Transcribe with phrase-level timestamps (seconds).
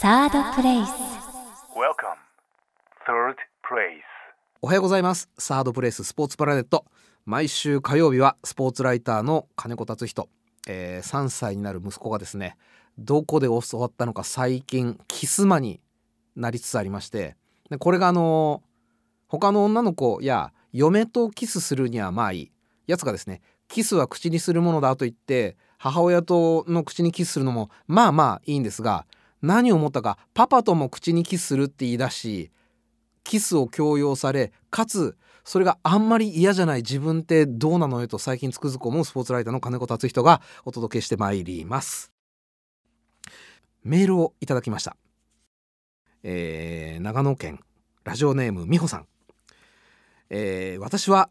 [0.00, 0.88] サードプレイス
[1.76, 2.16] Welcome.
[3.06, 4.00] Third place.
[4.62, 5.28] おはようございます。
[5.36, 6.86] サードプレイススポーツプラネット。
[7.26, 10.30] 毎週火曜日はスポーツライターの金子達人、
[10.66, 12.56] えー3歳になる息子がですね
[12.96, 15.82] どこで教わったのか最近キス魔に
[16.34, 17.36] なりつつありまして。
[17.68, 18.62] でこれがあの
[19.28, 22.52] 他の女の子や嫁とキスするにはまあいい
[22.86, 29.04] やつがですねキスは口にするものだと言って母親との口にキスするのもまあまあいいんですが
[29.42, 32.50] 何を思ったかパパとも口にキスするって言い出し
[33.24, 42.12] キスを強要されかつそれがあんまり嫌じゃない自分ってどうなのよと最近つくづく思うスポーツライターの金子達人がお届けしてまいります。
[43.82, 44.96] メールをいただきました、
[46.22, 47.60] えー長野県
[48.04, 49.06] ラジオネームみほさん、
[50.28, 51.30] えー私は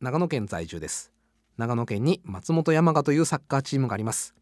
[0.00, 1.12] 長野県在住です。
[1.56, 4.34] 長野県に松本山雅というサッカーチームがあります。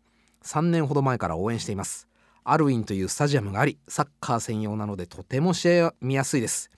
[0.42, 2.08] 3年ほど前から応援しています。
[2.44, 6.70] アルウィンというスタジアムがありサッカー専用なのでとても試合を見やすいです。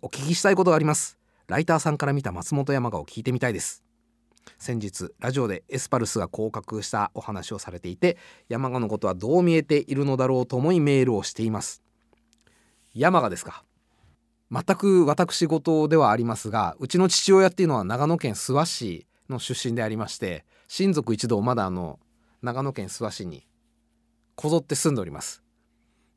[0.00, 1.18] お聞きしたいことがあります。
[1.48, 3.82] ライターさんから見た松本山雅を聞いてみたいです。
[4.58, 8.16] 先日ラジオでエスパルスが降格したお話をされていて
[8.48, 11.82] 山賀のことはどう見えているのだろうと思いメールをしています。
[12.94, 13.64] 山賀ですか？
[14.52, 21.98] 全く私事ではありますがうちの父親っていうのは長野県諏訪市の出身でありまして親族一同まだあの
[22.42, 23.46] 長野県諏訪市に
[24.40, 25.42] こぞって住んでおります。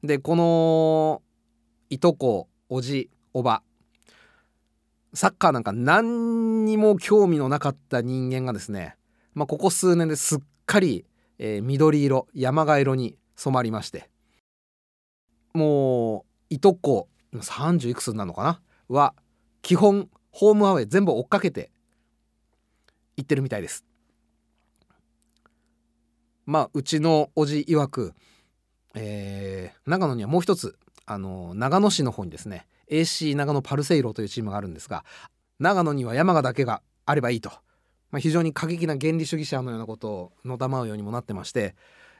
[0.01, 1.21] でこの
[1.89, 3.63] いとこおじおば
[5.13, 8.95] サッカーなんか何にも興味のなかった人間がですね、
[9.33, 11.03] まあ、ここ数年ですっかり、
[11.37, 14.09] えー緑色山鹿色に染まりまして
[15.53, 19.15] もういとこ30いくつになるのかなは
[19.61, 21.71] 基本ホームアウェイ全部追っかけて
[23.17, 23.83] 行ってるみたいです。
[26.45, 28.13] まあうちのおじ曰く、
[28.95, 35.03] えー長野にはもう一つあの長野市の方にですね AC 長野パルセイロというチームがあるんですが
[35.59, 37.49] 長野には山賀だけがあればいいと、
[38.11, 41.75] まあ、非常に過激な原理主義者のようなことをのたまうようにもなってまして、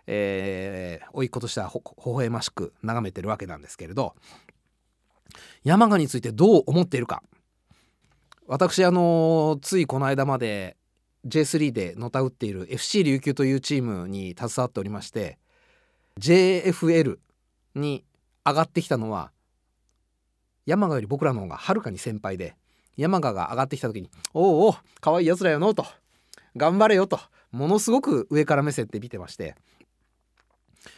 [0.08, 4.16] えー、甥っ子としてはほ微笑ましく眺めてるわけなんですけれど
[5.64, 7.24] 山賀についてどう思っているか。
[8.46, 10.76] 私あのついこの間まで
[11.26, 15.38] J3 でのたうっている FC 琉球というチームに携わっておりまして
[16.20, 17.18] JFL
[17.76, 18.04] に
[18.46, 19.32] 上がってきたのは
[20.66, 22.56] 山賀より僕らの方がはるかに先輩で
[22.98, 25.86] 山賀が上がってきた時に「おうおう可愛いやつらよの」と
[26.56, 27.20] 「頑張れよ」と
[27.52, 29.56] ものすごく上から目線で見てまして、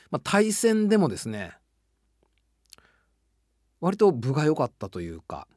[0.10, 1.58] まあ、対戦でもですね
[3.80, 5.48] 割と分が良かったというか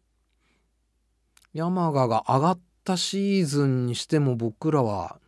[1.55, 5.19] 山賀が上がったシーズンにしても僕らは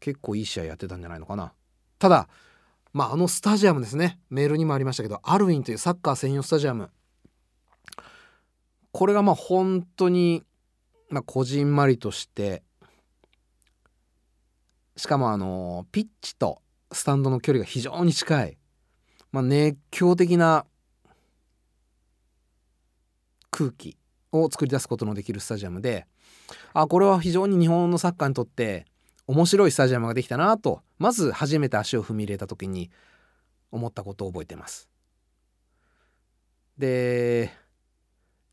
[0.00, 1.52] 結構いい試合やってたんじゃないのかな。
[1.98, 2.28] ただ
[2.92, 4.18] まああのスタジアムですね。
[4.30, 6.90] メールにもありましたけどアルウィンというサッカー専用スタジアム。
[8.92, 10.42] これがまあ本当に
[11.08, 12.64] まあこじんまりとして
[14.96, 18.58] しかもあのピッチとスタンドの距離が非常に近い、
[19.30, 20.66] まあ、熱狂的な
[23.52, 23.96] 空気。
[24.32, 26.06] を作り出すことのできるスタジアムで
[26.72, 28.86] あこれは非常に日本のサッカーにとって
[29.26, 32.90] 面白いスタジアムができたなとまず初めて足を踏み入れた時に
[33.70, 34.88] 思ったことを覚えてます。
[36.78, 37.52] で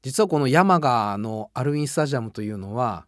[0.03, 3.07] 実はこの山賀のアルウィンスタジアムというのは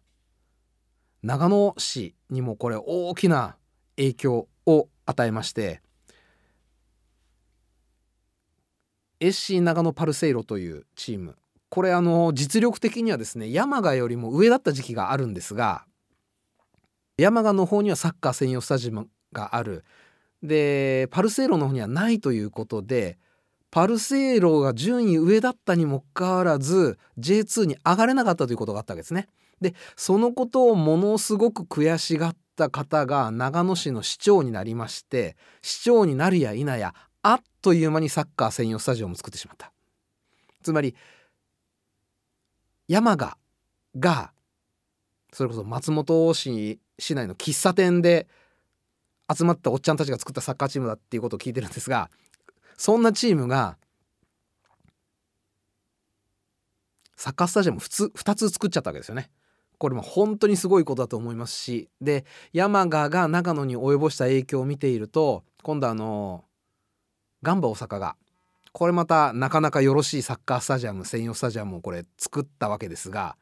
[1.22, 3.56] 長野市にもこれ大きな
[3.96, 5.82] 影響を与えまして
[9.20, 11.36] SC 長野パルセイロというチーム
[11.70, 15.84] これあの実力的にはですね山賀よりも上だった時期があるんですが
[17.16, 19.84] 山賀の方にはサッカー専用スタジアムがある
[20.42, 23.18] でパルセイロの方にはないということで
[23.70, 29.28] パルセイロが順位上だったにもかかわらず J2 に上がれなかったということがあったわけですね。
[29.60, 39.70] でそのことをものすごく悔しがった方が長野市の市長になりまして市長になるや否やあっという間にサッカー専用スタジアムを作ってしまった。
[40.62, 40.96] つまり
[42.90, 43.38] 山賀
[44.00, 44.32] が
[45.32, 48.26] それこそ松本市市内の喫茶店で
[49.32, 52.10] 集まったおっちゃんたちが作ったサッカーチームだっていうことを聞いてるんですが
[52.76, 53.76] そんなチームが
[57.14, 59.30] サッカースタジアム普通2つ作っちゃったわけですよね。
[59.78, 66.44] これも本当にすごいことだと思いますしで山賀が長野に及ぼした影響を見ていると今度あの
[67.42, 68.16] ガンバ大阪が
[68.72, 73.36] これまたなかなかよろしいサッカースタジアム専用スタジアムをこれ作ったわけですが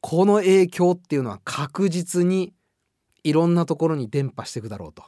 [0.00, 2.52] この影響っていうのは確実に
[3.24, 5.04] いろんなところに伝播していくだろうと。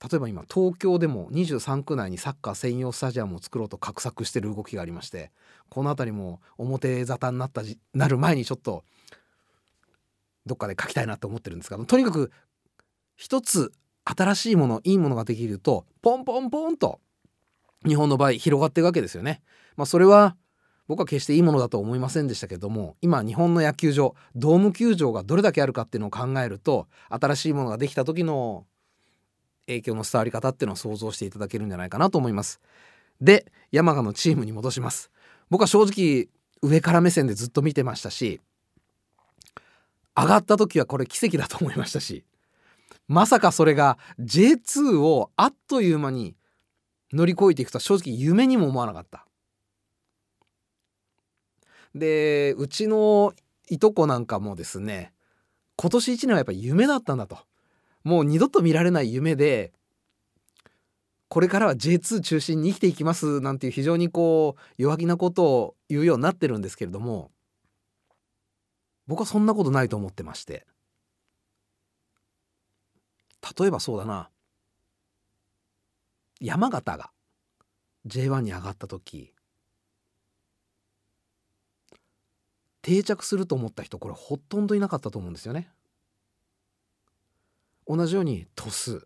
[0.00, 5.32] 例えば今東京でも23区内にサッカー専用スタジアムを作ろうと画策してる動きがありまして
[5.68, 7.62] この辺りも表沙汰になった
[7.94, 8.84] なる前にちょっと
[10.46, 12.30] どっかで書きたいなと思ってるんですがとにかく
[13.16, 13.72] 一つ
[14.16, 17.00] 新しいものいいものができるとポンポンポンと
[17.86, 19.42] 日本の場合広がっていくわけですよね。
[19.76, 20.36] まあ、それは
[20.88, 28.64] 僕は決していいものだと思いませんでしたけども今日本の野球場ドーム球場がどれだけあるかっていうのを考えると新しいものができた時の
[29.66, 32.60] 影響の伝わり方っていうのを想像していただけるんじゃないかなと思います。
[33.20, 35.10] で山賀のチームに戻します。
[35.50, 36.28] 僕は正直
[36.62, 38.40] 上から目線でずっと見てましたし
[40.16, 42.24] 上がった時はこれ奇跡だと思いましたし
[43.08, 46.36] まさかそれが J2 をあっという間に
[47.12, 49.26] 乗り越えていくとは正直夢にも思わなかった。
[51.94, 53.32] でうちの
[53.68, 55.12] いとこなんかもですね
[55.76, 57.38] 今年1年はやっぱ夢だったんだと
[58.04, 59.72] もう二度と見られない夢で
[61.28, 67.30] これからは J2 中心に生きていきますなんていう非常にこう弱気なことを言うようになってるんですけれども
[69.06, 70.66] 僕はそんなことないと思ってまして
[73.56, 74.30] 例えばそうだな
[76.40, 77.10] 山形が
[78.06, 79.32] J1 に上がった時
[82.82, 85.70] 定着すると思った人これほとんどいなかったと思うんですよね。
[87.86, 89.02] 同じように鳥栖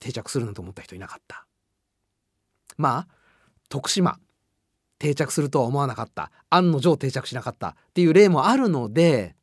[0.00, 1.46] 定着するなんて思った人いなかった。
[2.76, 3.08] まあ
[3.68, 4.18] 徳島
[4.98, 9.34] 定着するとは思わなかった案の定定着しなかったっていう例もあるので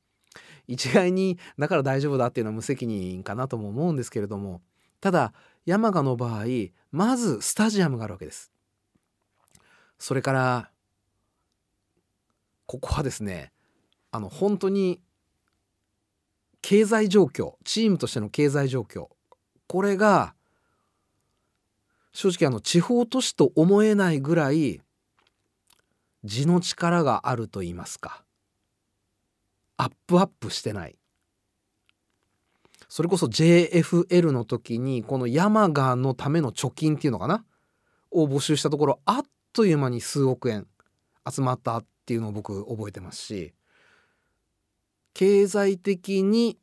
[0.70, 4.62] 一概にだから大丈夫だっていうのは無責任かなとも思うんですけれども
[5.02, 5.34] ただ
[5.66, 6.46] 山鹿の場合
[6.92, 8.52] まずスタジアムがあるわけです。
[9.98, 10.70] それから
[12.68, 13.52] ここはですね
[14.12, 15.02] あの本当に
[16.62, 19.08] 経済状況チームとしての経済状況
[19.68, 20.36] これが
[22.14, 24.82] 正直あの地方都市と思えないぐらい
[26.24, 28.24] 地の力があると言いますか
[29.80, 30.98] アップアップしてない。
[32.90, 37.46] それこそ JFL の時にこの山賀のための貯金っていうのかな？
[38.12, 40.68] を募集したところあっという間に数億円
[41.32, 43.54] 集まったっていうのを僕覚えてますし
[45.14, 46.58] 経済的に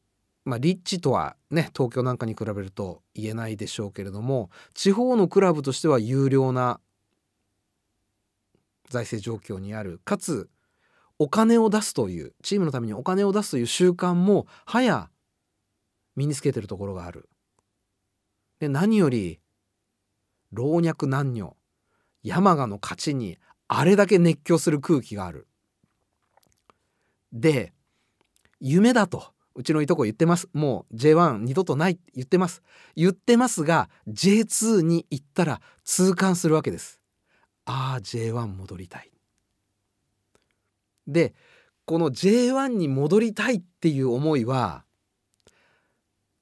[0.45, 6.81] まあ、リッチとはね東京なんかに比べると言えないでしょうけれども地方のクラブとしては有料な
[8.89, 10.01] 財政状況にある。
[10.05, 10.49] かつ
[11.19, 15.11] お金を出すというチームのためにお金を出すという習慣もはや
[16.15, 17.29] 身につけてるところがある。
[18.59, 19.41] で何より
[20.53, 21.57] 老若男女
[22.23, 25.47] 山鹿の勝ちにあれだけ熱狂する空気がある。
[27.33, 27.73] で
[28.61, 32.63] 夢だとうちのいとこ言ってますもう J1 二度とないって言ってます
[32.95, 37.01] 言ってますが J2 に行ったら痛感するわけです
[37.65, 39.11] ああ J1 戻りたい
[41.07, 41.35] で
[41.85, 44.85] この J1 に戻りたいっていう思いは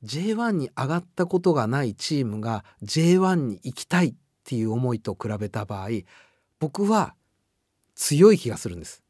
[0.04, 4.14] J1 に上がったことがないチームが J1 に行きたいっ
[4.44, 5.88] ていう思いと比べた場合
[6.60, 7.14] 僕は
[7.94, 9.02] 強い気がするんです。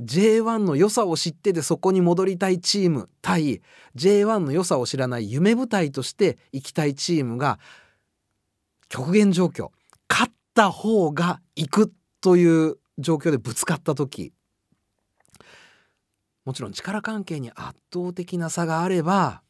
[0.00, 3.60] J1 の良さを知ってでそこに戻りたいチーム対
[3.96, 7.58] J1 の良さを知らない夢舞台として行きたいチームが
[8.88, 9.70] 極限状況
[10.08, 14.32] 勝った方が行くという状況でぶつかった時
[16.44, 19.42] もちろん力関係に圧倒的な差があれば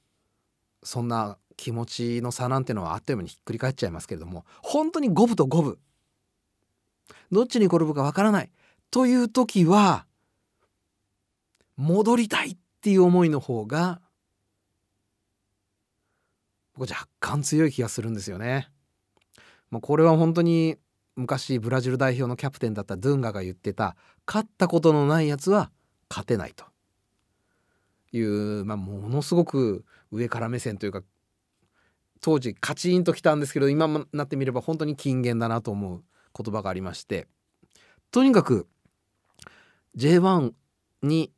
[0.83, 5.79] そんな気持ちの差なんてのはあっという間にひっくり返っちゃいますけれども本当に五分と五分。
[7.31, 8.51] どっちに転ぶかわからない。
[8.91, 10.07] という時は
[11.77, 14.01] 戻りたいっていう思いの方が
[16.75, 18.69] 僕若干強い気がするんですよね。
[19.71, 20.77] もうこれは本当に
[21.15, 25.71] 昔ブラジル代表のキャプテンだったドゥンガが言ってた勝ったことのないやつは
[26.09, 26.70] 勝てないと。
[28.13, 31.03] いう、まあ、ものすごく上から目線というか
[32.21, 36.03] 当時カチンときたんですけど今になってみれば本当に金言だなと思う
[36.37, 37.27] 言葉がありまして。
[38.11, 38.67] とにかく
[39.97, 40.53] J1
[41.03, 41.33] に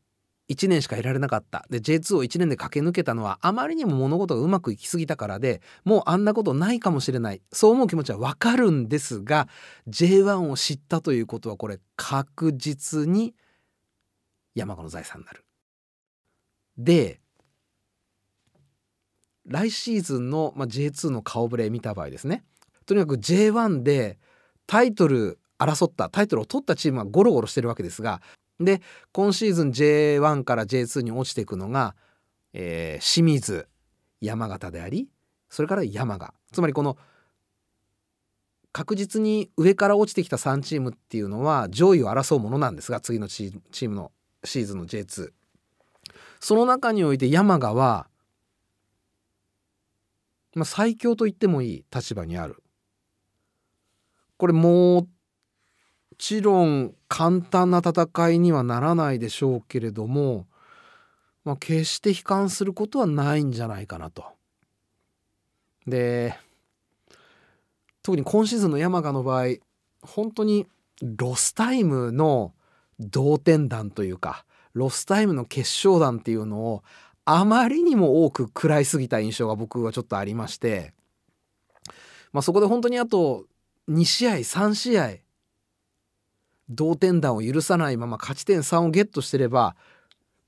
[0.49, 1.65] 1年しかいられなかった。
[1.71, 7.43] で J2 を1年で駆け抜けたのはあまりにも物事がうまくいきすぎたからでもうあんなことないかもしれない。
[7.53, 9.49] そう思う気持ちはわかるんですが
[9.89, 13.35] J1 を知ったということはこれ確実に
[14.55, 15.42] 山子の財産になる。
[16.79, 17.21] で
[19.47, 22.45] 来シーズンの、まあ、J2 の顔ぶれ見た場合ですね。
[22.87, 24.19] とにかく J1 で
[24.67, 28.21] タイトル争ったタイトルを取ったチームはゴロゴロしてるわけですが
[28.59, 31.95] で今シーズン J1 から J2 に落ちていくのが、
[32.53, 33.69] えー、清水
[34.21, 35.09] 山形であり
[35.49, 36.35] それから山賀。
[36.53, 36.97] つまりこの
[38.73, 44.13] 確実に上から落ちてきた3チームっていうのは上位を争うものなんですが次のチームの
[44.45, 45.31] シーズンの J2
[46.43, 48.09] その中において山賀は、
[50.55, 52.65] まあ、最強と言ってもいい立場にある
[54.39, 55.07] これも
[56.19, 60.49] ちろん簡単な戦いにはならないでしょうけれども、
[61.45, 64.25] まあ、決して悲観することはないんじゃないかなと。
[65.87, 66.37] で
[68.03, 69.59] 特に今シーズンの山雅の場合
[70.01, 70.67] 本当に
[71.03, 72.53] ロスタイムの
[72.99, 76.83] 同点弾というかロスタイムの決勝弾っていうのを
[77.25, 80.93] あまりにも多く食らいすぎた印象が僕はちょっとありまして、
[82.33, 83.45] まあ、そこで本当にあと
[83.89, 85.11] 2試合3試合
[86.69, 89.77] 同点弾を許さないまま勝ち点3をゲットしてれば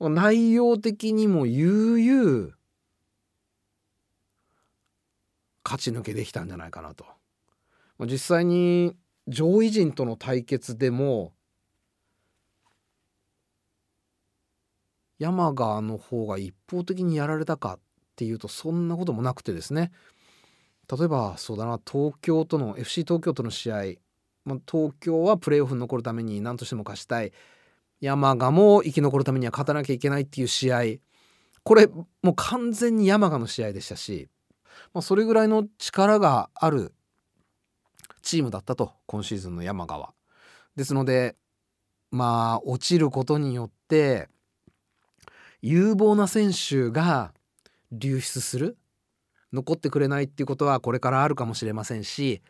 [0.00, 2.54] 内容的にも悠々
[5.64, 7.06] 勝ち抜けできたんじゃないかなと。
[8.00, 8.96] 実際に
[9.28, 11.32] 上位陣との対決でも
[15.18, 17.78] 山川の方が一方的にやられたかっ
[18.16, 19.92] ていうとそんなこともなくてですね。
[20.90, 23.76] 例えばそうだな東京との FC 東京との試合、
[24.44, 27.32] まあ、東京はプレーオフに残るために何としても勝ちたい。
[28.00, 30.82] 山賀も生き残るためには勝たなきゃいけないっていう試合。
[31.62, 34.28] これもう完全に山賀の試合でしたし、
[34.92, 36.92] まあ、それぐらいの力がある
[38.22, 40.12] チームだったと今シーズンの山川
[40.76, 41.36] ですので
[42.10, 44.28] まあ落ちることによって
[45.66, 47.32] 有望な選手が
[47.90, 48.76] 流出する？
[49.50, 52.42] 残ってくれないっていうことはこれからあるかもしれませんし、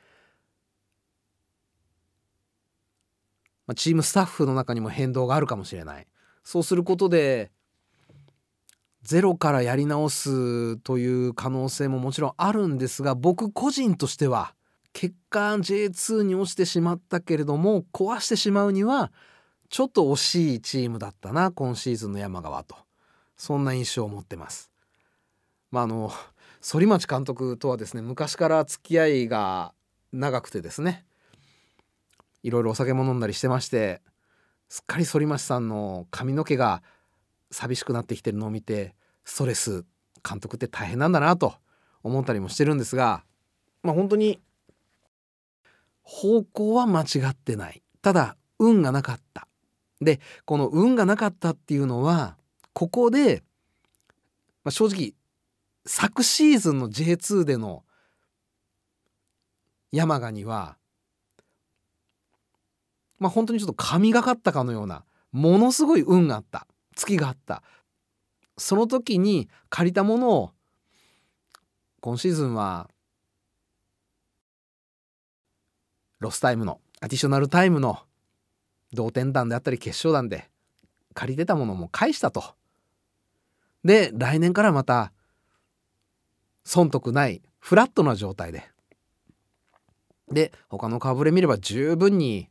[3.68, 6.09] ま、チームスタッフの中にも変動があるかもしれない。
[6.42, 7.52] そうすることで
[9.02, 14.56] ゼロからやり直すという可能性ももちろんあるんですが僕個人としては
[14.92, 19.12] 結果 J2 に落ちてしまったけれども壊してしまうには
[19.68, 22.75] ちょっと惜しいチームだったな今シーズンの山川と。
[23.36, 24.70] そんな印象を持ってます。
[25.70, 26.12] まああの
[26.60, 29.74] 反町監督とはですね昔から付き合いが
[30.12, 31.04] 長くてですね
[32.42, 34.00] いろいろお酒も飲んだりしてまして
[34.68, 36.82] すっかり反町さんの髪の毛が
[37.50, 39.84] 寂しくなってきてるのを見てストレス
[40.28, 41.54] 監督って大変なんだなと
[42.02, 43.24] 思ったりもしてるんですが
[43.82, 44.40] まあ本当に
[46.02, 49.48] 方向は間違ってないただ運がなかった
[50.00, 52.36] でこの運がなかったっていうのは
[52.74, 53.42] ここで、
[54.64, 55.14] まあ、正直
[55.86, 57.84] 昨シーズンの J2 での
[59.92, 60.76] 山賀には
[63.18, 66.66] まあ本当にちょっと神がかったかのようなものすごい運があった
[66.96, 67.62] 月があった
[68.58, 70.50] その時に借りたものを
[72.00, 72.90] 今シーズンは
[76.20, 77.98] ロスタイムのアディショナルタイムの
[78.92, 80.48] 同点弾であったり決勝弾で
[81.14, 82.54] 借りてたものも返したと。
[83.84, 85.12] で来年からまた
[86.64, 88.68] 損得ないフラットな状態で。
[90.30, 92.48] で他の顔ぶれ見れば十分に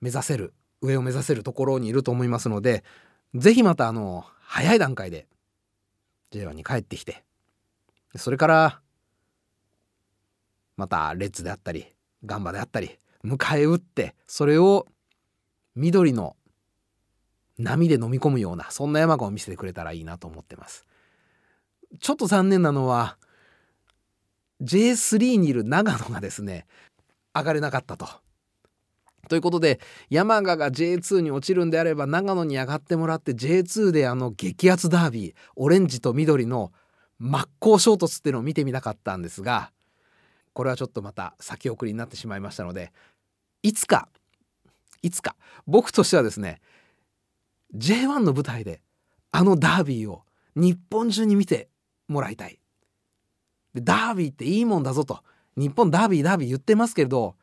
[0.00, 2.82] 目指せる上を目指せるところにいると思いますので
[3.34, 5.26] 是非またあの早い段階で
[6.32, 7.24] J1 に帰ってきて
[8.16, 8.80] それから
[10.76, 11.86] またレッツであったり
[12.24, 14.86] ガンバであったり迎え撃ってそれを
[15.74, 16.36] 緑の
[17.58, 20.86] 波で飲み込むようなそんな山川を見せてくれたらいいなと思ってます
[22.00, 23.16] ちょっと残念なのは
[24.62, 26.66] J3 にいる長野がですね
[27.34, 28.08] 上がれなかったと。
[29.28, 36.72] ということで山賀が J2 に落ちるんであれば長野に上がってもらって J2 であの激アツダービーオレンジと緑の
[37.18, 39.72] 真っ向衝突っていうのを見てみたかったんですが
[40.52, 42.92] これはちょっとまた先送りになってしまいましたので
[43.64, 44.08] いつか
[45.02, 45.34] いつか
[45.66, 46.60] 僕としてはですね
[47.74, 48.80] J1 の舞台で
[49.32, 50.22] あのダービーを
[50.54, 51.68] 日本中に見て
[52.08, 52.58] もらいたい。
[53.74, 55.22] でダービーっていいもんだぞと
[55.56, 57.36] 日本ダービーダービー言ってますけれど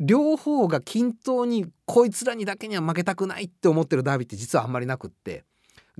[0.00, 5.44] 両方が均等にこいつらにだけには負けたくないって思ってるダービーって実はあんまりなくって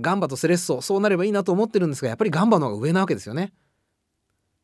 [0.00, 3.52] ガンバとセレッソそうなればいいなと思ってるんですがやっぱりガンバの方が上なわけですよね。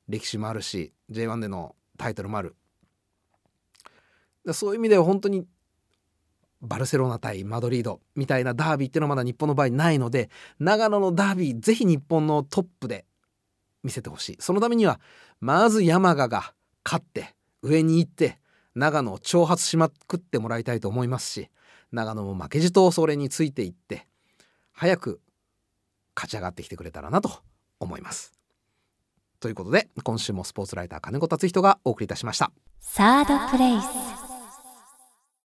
[0.09, 2.57] 歴史もあるし J1 でのタイトルもある。
[4.53, 5.47] そういう意味では本当に
[6.61, 13.05] バルセロナ対マドリードみたいなダービーっていうのはまだ日本の場合ないので長野のダービーぜひ日本のトップで
[13.83, 14.37] 見せてほしい。
[14.41, 15.00] そのためには
[15.41, 16.53] まず山賀が
[16.85, 18.38] 勝って上に行って
[18.75, 21.49] 長野を挑発しまくってもらいたいと思いますし
[21.93, 24.07] 長野も負けじとそれについていって
[24.73, 25.21] 早く
[26.15, 27.31] 勝ち上がってきてくれたらなと
[27.81, 28.33] 思います。
[29.41, 32.50] ということで今週もスポーツライター金子達人がお送りいたしました。
[32.81, 34.28] サードプレイス